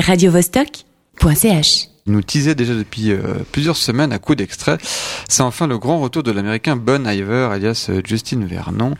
[0.00, 3.18] radiovostok.ch nous teasait déjà depuis euh,
[3.50, 4.76] plusieurs semaines à coup d'extrait.
[5.26, 8.94] C'est enfin le grand retour de l'américain Bon Iver, alias euh, Justin Vernon.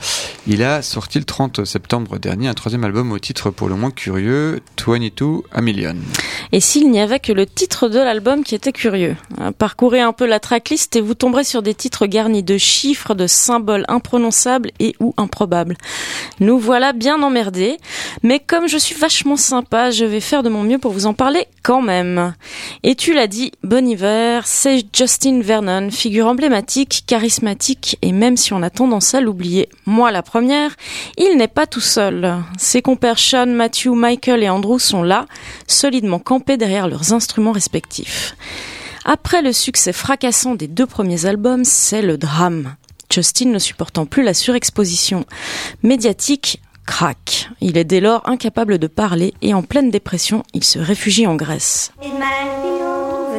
[0.47, 3.91] Il a sorti le 30 septembre dernier un troisième album au titre pour le moins
[3.91, 5.97] curieux, 22 A Million.
[6.53, 10.15] Et s'il n'y avait que le titre de l'album qui était curieux euh, Parcourez un
[10.15, 14.71] peu la tracklist et vous tomberez sur des titres garnis de chiffres, de symboles imprononçables
[14.81, 15.77] et ou improbables.
[16.41, 17.77] Nous voilà bien emmerdés,
[18.23, 21.13] mais comme je suis vachement sympa, je vais faire de mon mieux pour vous en
[21.13, 22.33] parler quand même.
[22.95, 28.53] Et tu l'as dit, Bon Hiver, c'est Justin Vernon, figure emblématique, charismatique, et même si
[28.53, 30.77] on a tendance à l'oublier, moi la première,
[31.19, 32.37] il n'est pas tout seul.
[32.57, 35.27] Ses compères Sean, Matthew, Michael et Andrew sont là,
[35.67, 38.37] solidement campés derrière leurs instruments respectifs.
[39.05, 42.77] Après le succès fracassant des deux premiers albums, c'est le drame.
[43.11, 45.25] Justin ne supportant plus la surexposition
[45.83, 47.51] médiatique, craque.
[47.61, 51.37] Il est dès lors incapable de parler et en pleine dépression, il se réfugie en
[51.37, 51.93] Grèce.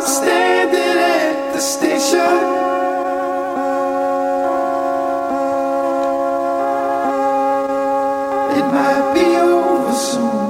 [0.00, 2.20] I'm standing at the station.
[8.56, 10.49] It might be over soon.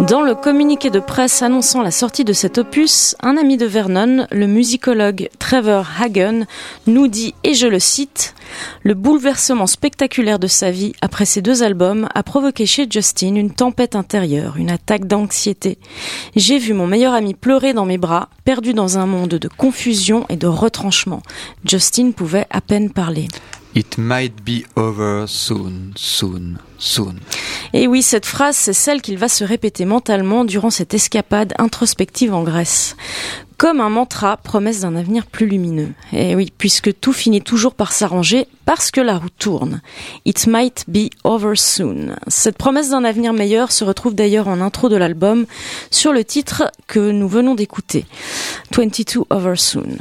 [0.00, 4.26] Dans le communiqué de presse annonçant la sortie de cet opus, un ami de Vernon,
[4.30, 6.44] le musicologue Trevor Hagen,
[6.86, 8.34] nous dit, et je le cite,
[8.82, 13.50] Le bouleversement spectaculaire de sa vie après ces deux albums a provoqué chez Justin une
[13.50, 15.78] tempête intérieure, une attaque d'anxiété.
[16.36, 20.26] J'ai vu mon meilleur ami pleurer dans mes bras, perdu dans un monde de confusion
[20.28, 21.22] et de retranchement.
[21.64, 23.28] Justin pouvait à peine parler.
[23.76, 27.16] It might be over soon, soon, soon.
[27.74, 32.32] Et oui, cette phrase, c'est celle qu'il va se répéter mentalement durant cette escapade introspective
[32.32, 32.96] en Grèce.
[33.58, 35.90] Comme un mantra, promesse d'un avenir plus lumineux.
[36.14, 39.82] Et oui, puisque tout finit toujours par s'arranger parce que la roue tourne.
[40.24, 42.16] It might be over soon.
[42.28, 45.44] Cette promesse d'un avenir meilleur se retrouve d'ailleurs en intro de l'album
[45.90, 48.06] sur le titre que nous venons d'écouter.
[48.74, 49.98] 22 over soon.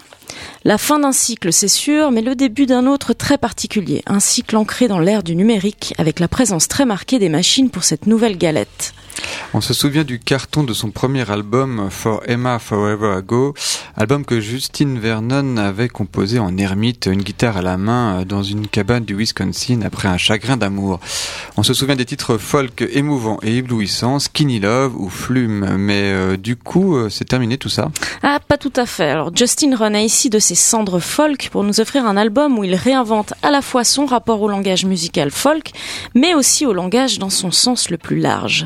[0.68, 4.58] La fin d'un cycle, c'est sûr, mais le début d'un autre très particulier, un cycle
[4.58, 8.36] ancré dans l'ère du numérique, avec la présence très marquée des machines pour cette nouvelle
[8.36, 8.96] galette.
[9.58, 13.54] On se souvient du carton de son premier album For Emma Forever Ago,
[13.96, 18.68] album que Justine Vernon avait composé en ermite, une guitare à la main dans une
[18.68, 21.00] cabane du Wisconsin après un chagrin d'amour.
[21.56, 26.36] On se souvient des titres folk émouvants et éblouissants, Skinny Love ou Flume, mais euh,
[26.36, 27.92] du coup, euh, c'est terminé tout ça?
[28.24, 29.10] Ah, pas tout à fait.
[29.10, 32.76] Alors Justin renaît ici de ses cendres folk pour nous offrir un album où il
[32.76, 35.72] réinvente à la fois son rapport au langage musical folk,
[36.14, 38.66] mais aussi au langage dans son sens le plus large.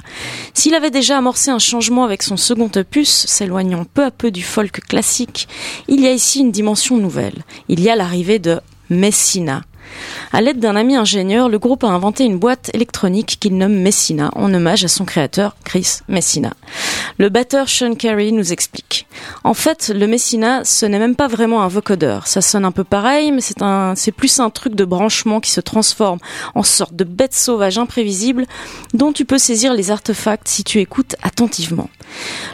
[0.55, 4.41] S'il avait déjà amorcé un changement avec son second opus, s'éloignant peu à peu du
[4.41, 5.50] folk classique,
[5.90, 7.44] il y a ici une dimension nouvelle.
[7.67, 9.63] Il y a l'arrivée de Messina,
[10.31, 14.29] à l'aide d'un ami ingénieur, le groupe a inventé une boîte électronique qu'il nomme Messina
[14.35, 16.53] en hommage à son créateur, Chris Messina.
[17.17, 19.07] Le batteur Sean Carey nous explique.
[19.44, 22.28] En fait, le Messina, ce n'est même pas vraiment un vocodeur.
[22.28, 25.52] Ça sonne un peu pareil, mais c'est un, c'est plus un truc de branchement qui
[25.52, 26.19] se transforme
[26.56, 28.46] en sorte de bête sauvage imprévisible
[28.94, 31.90] dont tu peux saisir les artefacts si tu écoutes attentivement.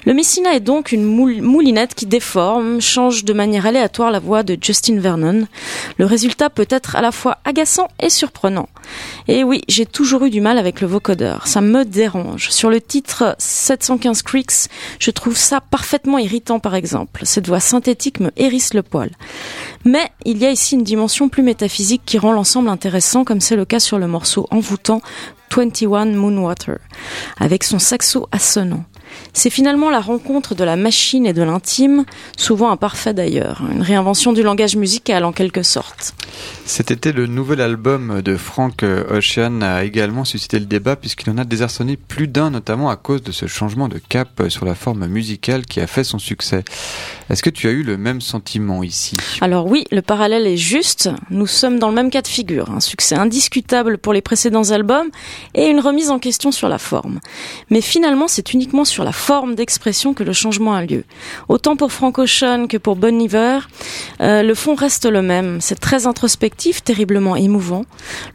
[0.06, 1.04] Le Messina est donc une
[1.42, 5.48] moulinette qui déforme, change de manière aléatoire la voix de Justin Vernon.
[5.98, 8.70] Le résultat peut être à la fois agaçant et surprenant.
[9.28, 11.48] Et oui, j'ai toujours eu du mal avec le vocodeur.
[11.48, 12.50] Ça me dérange.
[12.52, 17.22] Sur le titre 715 Creeks, je trouve ça parfaitement irritant par exemple.
[17.24, 19.12] Cette voix synthétique me hérisse le poil.
[19.84, 23.56] Mais il y a ici une dimension plus métaphysique qui rend l'ensemble intéressant comme c'est
[23.56, 25.02] le cas sur le morceau envoûtant
[25.56, 26.80] 21 Moonwater,
[27.38, 28.84] avec son saxo assonant.
[29.34, 32.06] C'est finalement la rencontre de la machine et de l'intime,
[32.38, 36.13] souvent imparfait d'ailleurs, une réinvention du langage musical en quelque sorte.
[36.66, 41.38] Cet été, le nouvel album de Frank Ocean a également suscité le débat puisqu'il en
[41.38, 45.06] a désarçonné plus d'un, notamment à cause de ce changement de cap sur la forme
[45.08, 46.63] musicale qui a fait son succès.
[47.30, 49.18] Est-ce que tu as eu le même sentiment ici?
[49.42, 51.10] Alors oui, le parallèle est juste.
[51.30, 52.72] Nous sommes dans le même cas de figure.
[52.72, 55.10] Un succès indiscutable pour les précédents albums
[55.54, 57.19] et une remise en question sur la forme.
[57.69, 61.03] Mais finalement, c'est uniquement sur sur la forme d'expression que le changement a lieu.
[61.50, 63.59] Autant pour Frank Ocean que pour Bon Iver,
[64.21, 65.59] euh, le fond reste le même.
[65.59, 67.83] C'est très introspectif, terriblement émouvant.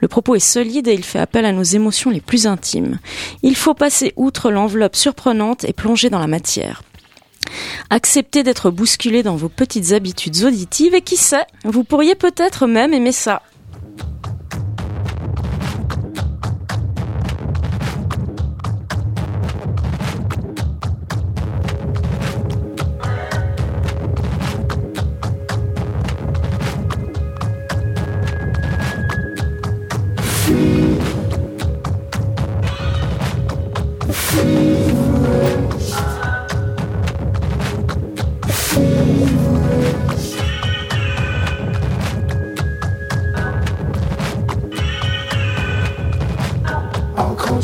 [0.01, 2.99] Le propos est solide et il fait appel à nos émotions les plus intimes.
[3.43, 6.83] Il faut passer outre l'enveloppe surprenante et plonger dans la matière.
[7.89, 12.93] Acceptez d'être bousculé dans vos petites habitudes auditives et qui sait, vous pourriez peut-être même
[12.93, 13.41] aimer ça.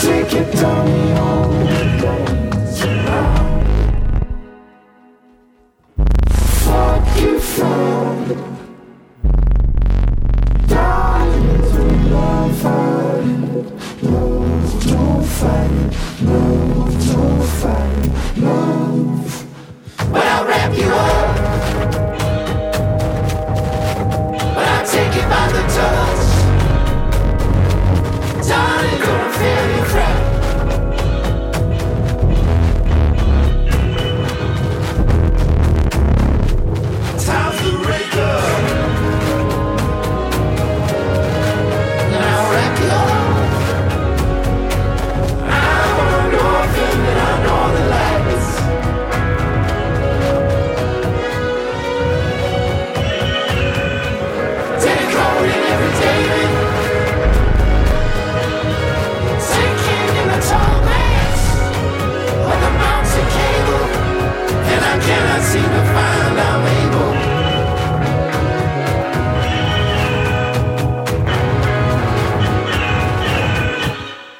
[0.00, 2.37] take it down all the.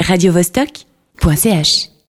[0.09, 1.98] radiovostok.ch